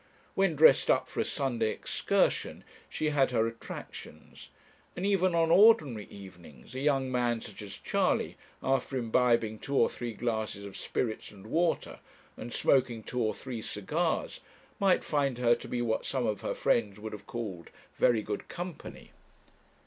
[0.33, 4.49] When dressed up for a Sunday excursion she had her attractions,
[4.95, 9.89] and even on ordinary evenings, a young man such as Charley, after imbibing two or
[9.89, 11.99] three glasses of spirits and water,
[12.35, 14.39] and smoking two or three cigars,
[14.79, 18.47] might find her to be what some of her friends would have called 'very good
[18.47, 19.11] company.'